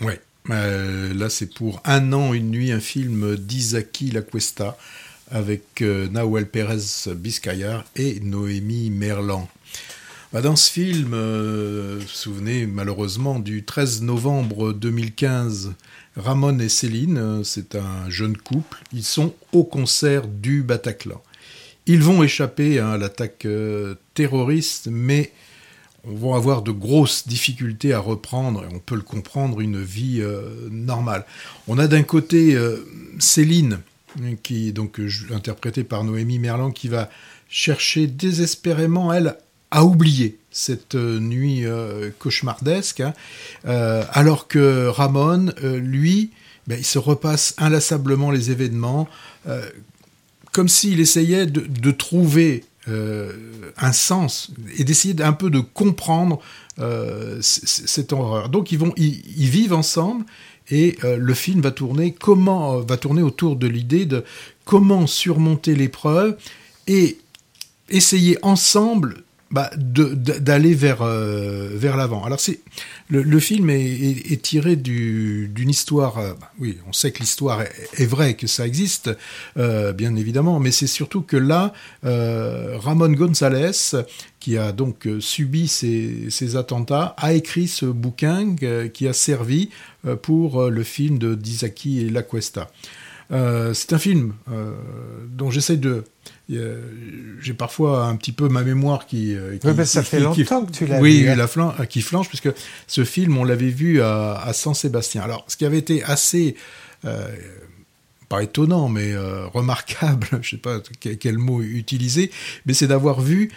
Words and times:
Ouais. 0.00 0.20
Euh, 0.50 1.14
là, 1.14 1.30
c'est 1.30 1.54
pour 1.54 1.80
Un 1.84 2.12
an, 2.12 2.34
une 2.34 2.50
nuit, 2.50 2.72
un 2.72 2.80
film 2.80 3.36
d'Isaki 3.36 4.10
Lacuesta 4.10 4.76
avec 5.30 5.80
euh, 5.80 6.06
Nahuel 6.08 6.46
Pérez 6.46 7.08
Biscayar 7.16 7.84
et 7.96 8.20
Noémie 8.20 8.90
Merlan. 8.90 9.48
Bah, 10.32 10.42
dans 10.42 10.56
ce 10.56 10.70
film, 10.70 11.12
euh, 11.14 11.96
vous 11.98 12.02
vous 12.02 12.08
souvenez 12.08 12.66
malheureusement 12.66 13.38
du 13.38 13.64
13 13.64 14.02
novembre 14.02 14.72
2015, 14.74 15.72
Ramon 16.16 16.58
et 16.58 16.68
Céline, 16.68 17.42
c'est 17.42 17.74
un 17.74 18.10
jeune 18.10 18.36
couple, 18.36 18.82
ils 18.92 19.04
sont 19.04 19.34
au 19.52 19.64
concert 19.64 20.26
du 20.26 20.62
Bataclan. 20.62 21.22
Ils 21.86 22.02
vont 22.02 22.22
échapper 22.22 22.78
à 22.78 22.98
l'attaque 22.98 23.46
terroriste, 24.14 24.88
mais 24.90 25.32
vont 26.06 26.34
avoir 26.34 26.62
de 26.62 26.70
grosses 26.70 27.26
difficultés 27.26 27.92
à 27.92 27.98
reprendre, 27.98 28.64
et 28.64 28.74
on 28.74 28.78
peut 28.78 28.94
le 28.94 29.02
comprendre, 29.02 29.60
une 29.60 29.82
vie 29.82 30.20
euh, 30.20 30.68
normale. 30.70 31.24
On 31.68 31.78
a 31.78 31.86
d'un 31.86 32.02
côté 32.02 32.54
euh, 32.54 32.86
Céline, 33.18 33.80
qui 34.42 34.68
est 34.68 34.72
donc 34.72 35.00
euh, 35.00 35.08
interprétée 35.32 35.84
par 35.84 36.04
Noémie 36.04 36.38
Merlan, 36.38 36.70
qui 36.70 36.88
va 36.88 37.10
chercher 37.48 38.06
désespérément, 38.06 39.12
elle, 39.12 39.36
à 39.70 39.84
oublier 39.84 40.38
cette 40.50 40.94
nuit 40.94 41.64
cauchemardesque, 42.20 43.00
hein, 43.00 43.12
alors 43.64 44.46
que 44.46 44.86
Ramon, 44.86 45.52
lui, 45.62 46.30
ben, 46.68 46.78
il 46.78 46.84
se 46.84 47.00
repasse 47.00 47.54
inlassablement 47.58 48.30
les 48.30 48.52
événements, 48.52 49.08
comme 50.52 50.68
s'il 50.68 51.00
essayait 51.00 51.46
de 51.46 51.90
trouver 51.90 52.62
euh, 52.88 53.32
un 53.78 53.92
sens 53.92 54.50
et 54.76 54.84
d'essayer 54.84 55.14
un 55.22 55.32
peu 55.32 55.48
de 55.48 55.60
comprendre 55.60 56.38
euh, 56.78 57.38
cette 57.40 58.12
horreur. 58.12 58.50
Donc 58.50 58.72
ils 58.72 58.78
vont, 58.78 58.92
ils, 58.96 59.48
vivent 59.48 59.72
ensemble 59.72 60.26
et 60.70 60.98
euh, 61.02 61.16
le 61.16 61.34
film 61.34 61.62
va 61.62 61.70
tourner 61.70 62.12
comment, 62.12 62.80
va 62.80 62.98
tourner 62.98 63.22
autour 63.22 63.56
de 63.56 63.66
l'idée 63.66 64.04
de 64.04 64.22
comment 64.66 65.06
surmonter 65.06 65.74
l'épreuve 65.74 66.36
et 66.86 67.16
essayer 67.88 68.36
ensemble 68.42 69.24
bah, 69.54 69.70
d'aller 69.76 70.74
vers, 70.74 71.02
euh, 71.02 71.70
vers 71.74 71.96
l'avant. 71.96 72.24
Alors 72.24 72.40
c'est 72.40 72.58
le, 73.08 73.38
film 73.38 73.70
est, 73.70 74.42
tiré 74.42 74.74
du- 74.74 75.46
d'une 75.54 75.70
histoire. 75.70 76.18
euh, 76.18 76.32
bah, 76.40 76.50
oui, 76.58 76.78
on 76.88 76.92
sait 76.92 77.12
que 77.12 77.20
l'histoire 77.20 77.62
est, 77.62 78.04
vraie, 78.04 78.34
que 78.34 78.48
ça 78.48 78.66
existe, 78.66 79.10
euh, 79.56 79.92
bien 79.92 80.16
évidemment, 80.16 80.58
mais 80.58 80.72
c'est 80.72 80.88
surtout 80.88 81.22
que 81.22 81.36
là, 81.36 81.72
Ramon 82.02 83.12
González, 83.12 83.70
qui 84.40 84.58
a 84.58 84.72
donc 84.72 85.08
subi 85.20 85.68
ces, 85.68 86.26
ces 86.30 86.56
attentats, 86.56 87.14
a 87.16 87.32
écrit 87.32 87.68
ce 87.68 87.86
bouquin 87.86 88.56
qui 88.92 89.06
a 89.06 89.12
servi 89.12 89.70
pour 90.22 90.68
le 90.68 90.82
film 90.82 91.18
de 91.18 91.36
Dizaki 91.36 92.00
et 92.00 92.10
La 92.10 92.24
Cuesta. 92.24 92.72
C'est 93.30 93.92
un 93.92 93.98
film 93.98 94.34
dont 95.34 95.50
j'essaie 95.50 95.76
de. 95.76 96.04
euh, 96.52 96.80
J'ai 97.40 97.54
parfois 97.54 98.04
un 98.06 98.16
petit 98.16 98.32
peu 98.32 98.48
ma 98.48 98.62
mémoire 98.62 99.06
qui. 99.06 99.34
euh, 99.34 99.56
qui- 99.58 99.66
Oui, 99.66 99.72
ben, 99.74 99.84
ça 99.84 100.02
qui- 100.02 100.08
fait 100.10 100.16
qui- 100.18 100.22
longtemps 100.44 100.64
que 100.64 100.72
tu 100.72 100.86
l'as 100.86 101.00
oui, 101.00 101.22
vu, 101.22 101.28
hein. 101.28 101.34
la 101.36 101.46
flan- 101.46 101.74
euh, 101.80 101.84
qui 101.84 102.00
flanche, 102.02 102.28
puisque 102.28 102.50
ce 102.86 103.04
film, 103.04 103.36
on 103.36 103.44
l'avait 103.44 103.68
vu 103.70 104.00
à, 104.00 104.34
à 104.40 104.52
San-Sébastien. 104.52 105.22
Alors, 105.22 105.44
ce 105.48 105.56
qui 105.56 105.64
avait 105.64 105.78
été 105.78 106.02
assez. 106.04 106.54
euh, 107.04 107.26
pas 108.30 108.42
étonnant, 108.42 108.88
mais 108.88 109.14
remarquable, 109.52 110.26
je 110.42 110.50
sais 110.50 110.56
pas 110.56 110.78
quel, 110.98 111.18
quel 111.18 111.36
mot 111.38 111.60
utiliser, 111.62 112.30
mais 112.64 112.72
c'est 112.72 112.86
d'avoir 112.86 113.20
vu 113.20 113.50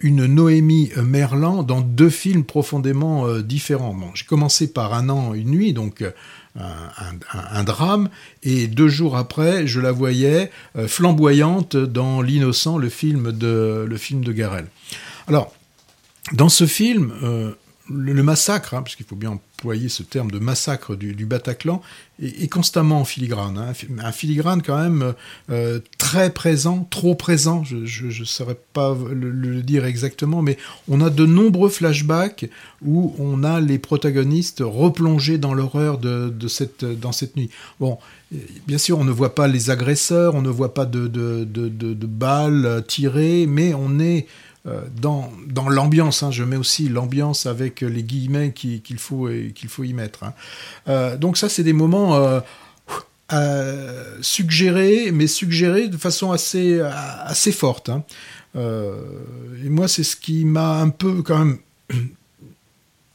une 0.00 0.24
Noémie 0.24 0.90
Merlan 0.96 1.62
dans 1.62 1.82
deux 1.82 2.08
films 2.08 2.42
profondément 2.44 3.38
différents. 3.40 3.92
Bon, 3.92 4.10
j'ai 4.14 4.24
commencé 4.24 4.72
par 4.72 4.94
Un 4.94 5.10
an, 5.10 5.34
une 5.34 5.50
nuit, 5.50 5.74
donc 5.74 6.02
un, 6.56 7.64
drame, 7.64 8.08
et 8.42 8.66
deux 8.68 8.88
jours 8.88 9.16
après, 9.16 9.66
je 9.66 9.80
la 9.80 9.90
voyais 9.90 10.50
euh, 10.76 10.86
flamboyante 10.86 11.76
dans 11.76 12.22
L'Innocent, 12.22 12.78
le 12.78 12.88
film 12.88 13.32
de 13.32 13.84
le 13.88 13.96
film 13.96 14.22
de 14.22 14.32
Garel. 14.32 14.66
Alors, 15.26 15.52
dans 16.32 16.48
ce 16.48 16.66
film, 16.66 17.12
euh, 17.22 17.52
le, 17.90 18.22
massacre, 18.22 18.74
hein, 18.74 18.82
parce 18.82 18.96
qu'il 18.96 19.04
faut 19.04 19.16
bien 19.16 19.30
employer 19.30 19.88
ce 19.88 20.02
terme 20.02 20.30
de 20.30 20.38
massacre 20.38 20.96
du, 20.96 21.26
Bataclan, 21.26 21.82
est, 22.22 22.48
constamment 22.48 23.00
en 23.00 23.04
filigrane. 23.04 23.58
hein. 23.58 23.68
Un 23.68 23.74
fi- 23.74 23.88
un 23.98 24.12
filigrane 24.12 24.62
quand 24.62 24.80
même 24.80 25.14
euh, 25.50 25.80
très 25.98 26.30
présent, 26.30 26.86
trop 26.90 27.14
présent, 27.14 27.62
je 27.64 28.06
ne 28.06 28.24
saurais 28.24 28.58
pas 28.72 28.96
le, 29.12 29.62
dire 29.62 29.84
exactement, 29.84 30.40
mais 30.40 30.56
on 30.88 31.00
a 31.00 31.10
de 31.10 31.26
nombreux 31.26 31.68
flashbacks 31.68 32.48
où 32.84 33.14
on 33.18 33.44
a 33.44 33.60
les 33.60 33.78
protagonistes 33.78 34.62
replongés 34.64 35.38
dans 35.38 35.54
l'horreur 35.54 35.98
de, 35.98 36.48
cette, 36.48 36.84
dans 36.84 37.12
cette 37.12 37.36
nuit. 37.36 37.50
Bon, 37.80 37.98
euh, 38.34 38.38
bien 38.66 38.78
sûr, 38.78 38.98
on 38.98 39.04
ne 39.04 39.10
voit 39.10 39.34
pas 39.34 39.48
les 39.48 39.70
agresseurs, 39.70 40.34
on 40.34 40.42
ne 40.42 40.50
voit 40.50 40.72
pas 40.72 40.86
de, 40.86 41.08
balles 42.06 42.66
euh, 42.66 42.80
tirées, 42.80 43.46
mais 43.46 43.74
on 43.74 43.98
est 43.98 44.26
euh, 44.26 44.53
dans, 44.96 45.30
dans 45.46 45.68
l'ambiance. 45.68 46.22
hein. 46.22 46.30
je 46.30 46.42
mets 46.42 46.56
aussi 46.56 46.88
l'ambiance 46.88 47.44
avec 47.46 47.82
les 47.82 48.02
guillemets 48.02 48.52
qui- 48.52 48.80
qu'il 48.80 48.98
faut, 48.98 49.28
qu'il 49.54 49.68
faut 49.68 49.84
y 49.84 49.92
mettre. 49.92 50.24
hein. 50.24 50.32
Euh, 50.88 51.16
donc 51.18 51.36
ça, 51.36 51.48
c'est 51.50 51.62
des 51.64 51.72
moments 51.74 52.16
euh, 52.16 52.40
euh, 53.32 54.16
suggérés, 54.22 55.10
mais 55.12 55.26
suggérés 55.26 55.88
de 55.88 55.96
façon 55.96 56.32
assez, 56.32 56.80
assez 56.80 57.52
forte. 57.52 57.88
hein. 57.90 58.04
Euh, 58.56 58.94
et 59.64 59.68
moi, 59.68 59.88
c'est 59.88 60.04
ce 60.04 60.16
qui 60.16 60.44
m'a 60.44 60.80
un 60.80 60.88
peu 60.90 61.22
quand 61.22 61.38
même 61.44 61.58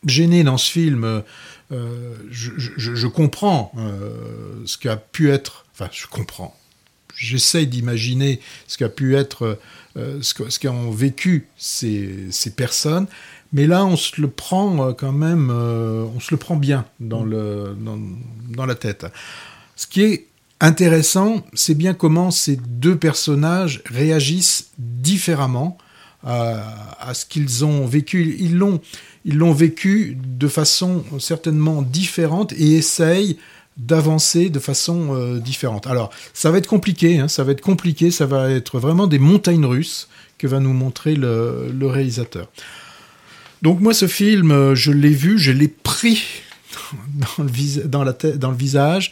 gêné 0.05 0.43
dans 0.43 0.57
ce 0.57 0.69
film. 0.71 1.23
Euh, 1.71 2.13
je, 2.29 3.07
comprends 3.07 3.71
euh, 3.77 4.11
ce 4.65 4.77
qu'a 4.77 4.97
pu 4.97 5.29
être. 5.31 5.65
Enfin, 5.73 5.89
je 5.91 6.07
comprends. 6.07 6.55
J'essaye 7.15 7.67
d'imaginer 7.67 8.39
ce 8.67 8.77
qu'a 8.77 8.89
pu 8.89 9.15
être, 9.15 9.59
euh, 9.97 10.19
ce 10.21 10.59
qu'ont 10.59 10.91
vécu 10.91 11.47
ces, 11.57 12.29
personnes. 12.55 13.07
Mais 13.51 13.67
là, 13.67 13.85
on 13.85 13.95
se 13.95 14.21
le 14.21 14.29
prend 14.29 14.89
euh, 14.89 14.93
quand 14.93 15.11
même, 15.11 15.49
euh, 15.51 16.05
on 16.15 16.19
se 16.19 16.31
le 16.31 16.37
prend 16.37 16.55
bien 16.55 16.85
dans, 16.99 17.23
le, 17.23 17.75
dans 18.49 18.65
la 18.65 18.75
tête. 18.75 19.05
Ce 19.75 19.87
qui 19.87 20.01
est 20.01 20.27
intéressant, 20.59 21.43
c'est 21.53 21.75
bien 21.75 21.93
comment 21.93 22.31
ces 22.31 22.57
deux 22.57 22.97
personnages 22.97 23.81
réagissent 23.85 24.69
différemment 24.77 25.77
à, 26.23 26.97
à 26.99 27.13
ce 27.13 27.25
qu'ils 27.25 27.65
ont 27.65 27.85
vécu. 27.85 28.35
Ils 28.39 28.57
l'ont, 28.57 28.81
ils 29.25 29.37
l'ont 29.37 29.53
vécu 29.53 30.17
de 30.21 30.47
façon 30.47 31.03
certainement 31.19 31.81
différente 31.81 32.53
et 32.53 32.75
essayent 32.75 33.37
d'avancer 33.79 34.49
de 34.49 34.59
façon 34.59 35.15
euh, 35.15 35.39
différente. 35.39 35.87
Alors, 35.87 36.11
ça 36.33 36.51
va 36.51 36.57
être 36.59 36.67
compliqué, 36.67 37.19
hein, 37.19 37.27
ça 37.27 37.43
va 37.43 37.53
être 37.53 37.61
compliqué, 37.61 38.11
ça 38.11 38.25
va 38.25 38.51
être 38.51 38.79
vraiment 38.79 39.07
des 39.07 39.19
montagnes 39.19 39.65
russes 39.65 40.07
que 40.37 40.47
va 40.47 40.59
nous 40.59 40.73
montrer 40.73 41.15
le, 41.15 41.71
le 41.73 41.87
réalisateur. 41.87 42.47
Donc 43.61 43.79
moi, 43.81 43.93
ce 43.93 44.07
film, 44.07 44.51
euh, 44.51 44.75
je 44.75 44.91
l'ai 44.91 45.09
vu, 45.09 45.37
je 45.39 45.51
l'ai 45.51 45.67
pris 45.67 46.23
dans 47.37 47.43
le, 47.43 47.49
vis- 47.49 47.81
dans 47.85 48.03
la 48.03 48.13
tête- 48.13 48.37
dans 48.37 48.51
le 48.51 48.57
visage. 48.57 49.11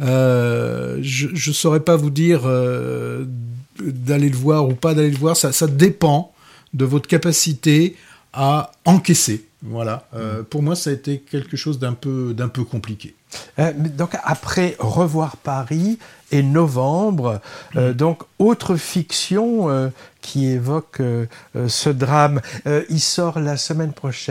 Euh, 0.00 0.98
je 1.02 1.28
ne 1.28 1.54
saurais 1.54 1.80
pas 1.80 1.96
vous 1.96 2.10
dire 2.10 2.42
euh, 2.44 3.24
d'aller 3.80 4.28
le 4.28 4.36
voir 4.36 4.68
ou 4.68 4.74
pas 4.74 4.94
d'aller 4.94 5.10
le 5.10 5.16
voir. 5.18 5.36
Ça, 5.36 5.52
ça 5.52 5.66
dépend 5.66 6.32
de 6.74 6.84
votre 6.84 7.06
capacité 7.08 7.96
à 8.32 8.72
encaisser. 8.84 9.44
Voilà. 9.62 10.08
Euh, 10.14 10.42
Pour 10.42 10.62
moi, 10.62 10.74
ça 10.74 10.90
a 10.90 10.92
été 10.92 11.18
quelque 11.18 11.56
chose 11.56 11.78
d'un 11.78 11.92
peu, 11.92 12.32
d'un 12.34 12.48
peu 12.48 12.64
compliqué. 12.64 13.14
Euh, 13.58 13.72
donc 13.74 14.16
après 14.24 14.76
Revoir 14.78 15.36
Paris 15.36 15.98
et 16.30 16.42
Novembre, 16.42 17.40
euh, 17.76 17.92
donc 17.92 18.22
autre 18.38 18.76
fiction 18.76 19.68
euh, 19.68 19.88
qui 20.20 20.46
évoque 20.46 21.02
ce 21.66 21.90
drame. 21.90 22.40
Il 22.88 23.00
sort 23.00 23.40
la 23.40 23.56
semaine 23.56 23.92
prochaine. 23.92 24.30